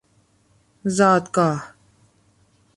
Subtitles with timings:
[0.97, 1.73] زادگاه